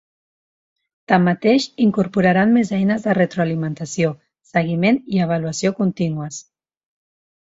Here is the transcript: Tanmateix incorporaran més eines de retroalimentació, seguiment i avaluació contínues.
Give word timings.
Tanmateix 1.11 1.65
incorporaran 1.83 2.55
més 2.55 2.71
eines 2.77 3.05
de 3.09 3.13
retroalimentació, 3.17 4.13
seguiment 4.53 4.97
i 5.17 5.21
avaluació 5.27 5.73
contínues. 5.81 6.41